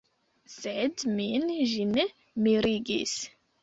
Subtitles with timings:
[0.53, 2.09] Sed min ĝi ne
[2.49, 3.19] mirigis.